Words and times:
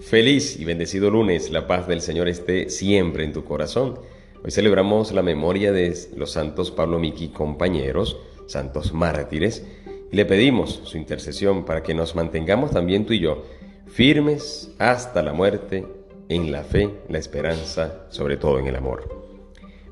Feliz 0.00 0.58
y 0.58 0.64
bendecido 0.64 1.10
lunes, 1.10 1.50
la 1.50 1.66
paz 1.66 1.88
del 1.88 2.00
Señor 2.00 2.28
esté 2.28 2.70
siempre 2.70 3.24
en 3.24 3.32
tu 3.32 3.44
corazón. 3.44 3.98
Hoy 4.44 4.50
celebramos 4.52 5.12
la 5.12 5.22
memoria 5.22 5.72
de 5.72 5.94
los 6.16 6.32
santos 6.32 6.70
Pablo 6.70 6.98
Miki 7.00 7.28
compañeros, 7.28 8.16
santos 8.46 8.92
mártires, 8.92 9.66
y 10.10 10.16
le 10.16 10.24
pedimos 10.24 10.80
su 10.84 10.96
intercesión 10.96 11.64
para 11.64 11.82
que 11.82 11.94
nos 11.94 12.14
mantengamos 12.14 12.70
también 12.70 13.06
tú 13.06 13.12
y 13.12 13.20
yo 13.20 13.44
firmes 13.86 14.70
hasta 14.78 15.22
la 15.22 15.32
muerte 15.32 15.84
en 16.28 16.52
la 16.52 16.62
fe, 16.62 16.88
la 17.08 17.18
esperanza, 17.18 18.06
sobre 18.10 18.36
todo 18.36 18.60
en 18.60 18.68
el 18.68 18.76
amor. 18.76 19.08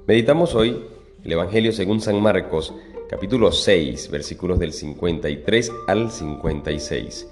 Meditamos 0.06 0.54
hoy 0.54 0.84
el 1.24 1.32
Evangelio 1.32 1.72
según 1.72 2.00
San 2.00 2.22
Marcos, 2.22 2.72
capítulo 3.10 3.50
6, 3.50 4.08
versículos 4.10 4.60
del 4.60 4.72
53 4.72 5.72
al 5.88 6.12
56. 6.12 7.26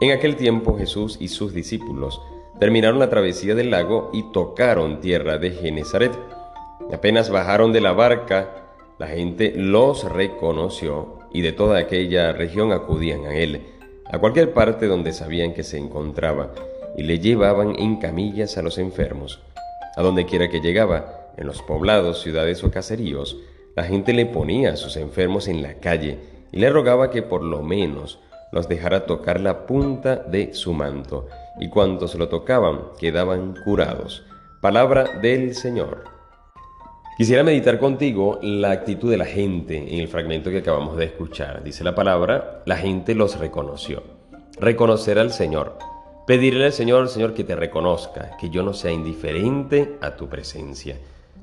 En 0.00 0.12
aquel 0.12 0.36
tiempo 0.36 0.78
Jesús 0.78 1.16
y 1.20 1.26
sus 1.26 1.52
discípulos 1.52 2.20
terminaron 2.60 3.00
la 3.00 3.10
travesía 3.10 3.56
del 3.56 3.70
lago 3.70 4.10
y 4.12 4.30
tocaron 4.32 5.00
tierra 5.00 5.38
de 5.38 5.50
Genezaret. 5.50 6.12
Apenas 6.92 7.30
bajaron 7.30 7.72
de 7.72 7.80
la 7.80 7.92
barca, 7.92 8.66
la 8.98 9.08
gente 9.08 9.52
los 9.56 10.04
reconoció 10.04 11.18
y 11.32 11.40
de 11.42 11.52
toda 11.52 11.78
aquella 11.78 12.32
región 12.32 12.70
acudían 12.70 13.26
a 13.26 13.34
él, 13.34 13.66
a 14.06 14.18
cualquier 14.18 14.52
parte 14.52 14.86
donde 14.86 15.12
sabían 15.12 15.52
que 15.52 15.64
se 15.64 15.78
encontraba, 15.78 16.52
y 16.96 17.02
le 17.02 17.18
llevaban 17.18 17.74
en 17.78 17.96
camillas 17.96 18.56
a 18.56 18.62
los 18.62 18.78
enfermos. 18.78 19.40
A 19.96 20.02
donde 20.02 20.26
quiera 20.26 20.48
que 20.48 20.60
llegaba, 20.60 21.32
en 21.36 21.46
los 21.46 21.60
poblados, 21.62 22.22
ciudades 22.22 22.62
o 22.62 22.70
caseríos, 22.70 23.36
la 23.74 23.82
gente 23.82 24.12
le 24.12 24.26
ponía 24.26 24.72
a 24.72 24.76
sus 24.76 24.96
enfermos 24.96 25.48
en 25.48 25.62
la 25.62 25.74
calle 25.74 26.18
y 26.52 26.58
le 26.58 26.70
rogaba 26.70 27.10
que 27.10 27.22
por 27.22 27.42
lo 27.42 27.62
menos 27.62 28.20
los 28.52 28.68
dejara 28.68 29.06
tocar 29.06 29.40
la 29.40 29.66
punta 29.66 30.16
de 30.16 30.54
su 30.54 30.72
manto, 30.72 31.26
y 31.60 31.68
cuantos 31.68 32.14
lo 32.14 32.28
tocaban 32.28 32.80
quedaban 32.98 33.54
curados. 33.64 34.24
Palabra 34.60 35.04
del 35.20 35.54
Señor. 35.54 36.04
Quisiera 37.16 37.42
meditar 37.42 37.80
contigo 37.80 38.38
la 38.42 38.70
actitud 38.70 39.10
de 39.10 39.16
la 39.16 39.24
gente 39.24 39.76
en 39.76 39.98
el 39.98 40.06
fragmento 40.06 40.50
que 40.50 40.58
acabamos 40.58 40.96
de 40.96 41.06
escuchar. 41.06 41.64
Dice 41.64 41.82
la 41.82 41.94
palabra, 41.94 42.62
la 42.64 42.76
gente 42.76 43.14
los 43.14 43.38
reconoció. 43.40 44.04
Reconocer 44.60 45.18
al 45.18 45.32
Señor. 45.32 45.78
Pedirle 46.28 46.66
al 46.66 46.72
Señor, 46.72 47.08
Señor, 47.08 47.34
que 47.34 47.42
te 47.42 47.56
reconozca, 47.56 48.36
que 48.38 48.50
yo 48.50 48.62
no 48.62 48.72
sea 48.72 48.92
indiferente 48.92 49.96
a 50.00 50.14
tu 50.14 50.28
presencia. 50.28 50.96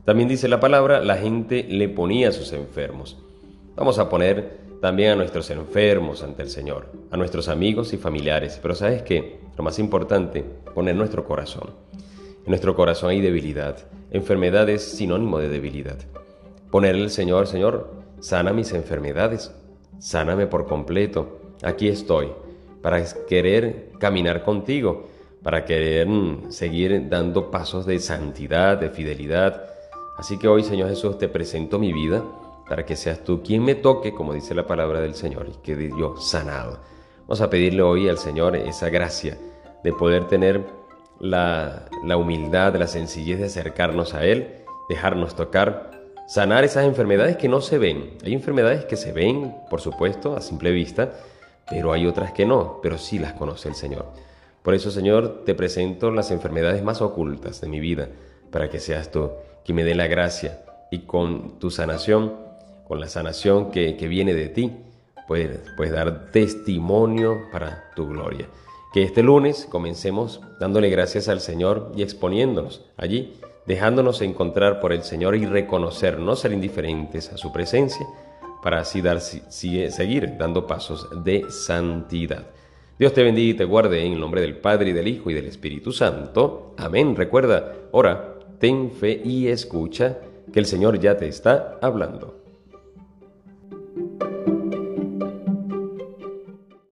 También 0.05 0.29
dice 0.29 0.47
la 0.47 0.59
palabra, 0.59 1.01
la 1.01 1.17
gente 1.17 1.65
le 1.67 1.89
ponía 1.89 2.29
a 2.29 2.31
sus 2.31 2.53
enfermos. 2.53 3.17
Vamos 3.75 3.99
a 3.99 4.07
poner 4.07 4.64
también 4.85 5.13
a 5.13 5.15
nuestros 5.15 5.49
enfermos 5.49 6.21
ante 6.21 6.43
el 6.43 6.49
Señor, 6.51 6.85
a 7.09 7.17
nuestros 7.17 7.49
amigos 7.49 7.91
y 7.93 7.97
familiares. 7.97 8.59
Pero 8.61 8.75
sabes 8.75 9.01
qué, 9.01 9.39
lo 9.57 9.63
más 9.63 9.79
importante, 9.79 10.45
poner 10.75 10.95
nuestro 10.95 11.25
corazón. 11.25 11.71
En 11.91 12.49
nuestro 12.49 12.75
corazón 12.75 13.09
hay 13.09 13.19
debilidad. 13.19 13.79
Enfermedad 14.11 14.69
es 14.69 14.83
sinónimo 14.83 15.39
de 15.39 15.49
debilidad. 15.49 15.97
Ponerle 16.69 17.01
al 17.01 17.09
Señor, 17.09 17.47
Señor, 17.47 17.95
sana 18.19 18.53
mis 18.53 18.73
enfermedades, 18.73 19.51
sáname 19.97 20.45
por 20.45 20.67
completo. 20.67 21.39
Aquí 21.63 21.87
estoy 21.87 22.27
para 22.83 23.03
querer 23.27 23.89
caminar 23.97 24.43
contigo, 24.43 25.07
para 25.41 25.65
querer 25.65 26.07
mm, 26.07 26.51
seguir 26.51 27.09
dando 27.09 27.49
pasos 27.49 27.87
de 27.87 27.97
santidad, 27.97 28.77
de 28.77 28.91
fidelidad. 28.91 29.63
Así 30.15 30.37
que 30.37 30.47
hoy, 30.47 30.63
Señor 30.63 30.89
Jesús, 30.89 31.17
te 31.17 31.27
presento 31.27 31.79
mi 31.79 31.91
vida 31.91 32.23
para 32.67 32.85
que 32.85 32.95
seas 32.95 33.23
tú 33.23 33.41
quien 33.43 33.63
me 33.63 33.75
toque, 33.75 34.13
como 34.13 34.33
dice 34.33 34.55
la 34.55 34.67
palabra 34.67 35.01
del 35.01 35.15
Señor, 35.15 35.47
y 35.49 35.57
quede 35.63 35.89
yo 35.97 36.17
sanado. 36.17 36.79
Vamos 37.21 37.41
a 37.41 37.49
pedirle 37.49 37.81
hoy 37.81 38.09
al 38.09 38.17
Señor 38.17 38.55
esa 38.55 38.89
gracia 38.89 39.37
de 39.83 39.93
poder 39.93 40.27
tener 40.27 40.65
la, 41.19 41.85
la 42.03 42.17
humildad, 42.17 42.75
la 42.75 42.87
sencillez 42.87 43.39
de 43.39 43.45
acercarnos 43.45 44.13
a 44.13 44.25
Él, 44.25 44.63
dejarnos 44.89 45.35
tocar, 45.35 45.91
sanar 46.27 46.63
esas 46.63 46.85
enfermedades 46.85 47.37
que 47.37 47.49
no 47.49 47.61
se 47.61 47.77
ven. 47.77 48.17
Hay 48.23 48.33
enfermedades 48.33 48.85
que 48.85 48.95
se 48.95 49.11
ven, 49.11 49.55
por 49.69 49.81
supuesto, 49.81 50.35
a 50.35 50.41
simple 50.41 50.71
vista, 50.71 51.13
pero 51.69 51.93
hay 51.93 52.05
otras 52.05 52.31
que 52.31 52.45
no, 52.45 52.79
pero 52.81 52.97
sí 52.97 53.19
las 53.19 53.33
conoce 53.33 53.69
el 53.69 53.75
Señor. 53.75 54.05
Por 54.63 54.73
eso, 54.73 54.89
Señor, 54.89 55.43
te 55.45 55.53
presento 55.53 56.09
las 56.11 56.31
enfermedades 56.31 56.83
más 56.83 57.01
ocultas 57.01 57.61
de 57.61 57.67
mi 57.67 57.79
vida, 57.79 58.09
para 58.51 58.69
que 58.69 58.79
seas 58.79 59.11
tú 59.11 59.29
quien 59.63 59.75
me 59.75 59.83
dé 59.83 59.95
la 59.95 60.07
gracia 60.07 60.61
y 60.91 60.99
con 60.99 61.59
tu 61.59 61.71
sanación 61.71 62.44
con 62.87 62.99
la 62.99 63.07
sanación 63.07 63.71
que, 63.71 63.93
viene 64.07 64.33
de 64.33 64.49
ti, 64.49 64.71
puedes, 65.27 65.59
puedes 65.75 65.93
dar 65.93 66.31
testimonio 66.31 67.43
para 67.51 67.91
tu 67.95 68.07
gloria. 68.07 68.47
Que 68.93 69.03
este 69.03 69.23
lunes 69.23 69.67
comencemos 69.69 70.41
dándole 70.59 70.89
gracias 70.89 71.27
al 71.27 71.41
Señor 71.41 71.91
y 71.95 72.03
exponiéndonos 72.03 72.85
allí, 72.97 73.33
dejándonos 73.65 74.21
encontrar 74.21 74.79
por 74.79 74.93
el 74.93 75.03
Señor 75.03 75.35
y 75.35 75.45
reconocer, 75.45 76.19
no 76.19 76.35
ser 76.35 76.53
indiferentes 76.53 77.31
a 77.33 77.37
su 77.37 77.51
presencia, 77.51 78.05
para 78.63 78.79
así 78.79 79.01
dar, 79.01 79.19
seguir 79.19 80.37
dando 80.37 80.65
pasos 80.65 81.07
de 81.23 81.45
santidad. 81.51 82.45
Dios 82.97 83.13
te 83.13 83.23
bendiga 83.23 83.51
y 83.51 83.57
te 83.57 83.65
guarde 83.65 84.05
en 84.05 84.13
el 84.13 84.19
nombre 84.19 84.39
del 84.39 84.57
Padre 84.57 84.91
y 84.91 84.93
del 84.93 85.07
Hijo 85.07 85.29
y 85.29 85.33
del 85.33 85.47
Espíritu 85.47 85.91
Santo. 85.91 86.73
Amén. 86.77 87.15
Recuerda, 87.15 87.73
ora, 87.91 88.35
ten 88.57 88.91
fe 88.91 89.21
y 89.23 89.47
escucha 89.49 90.19
que 90.53 90.59
el 90.59 90.65
Señor 90.65 90.97
ya 90.99 91.17
te 91.17 91.27
está 91.27 91.77
hablando. 91.81 92.44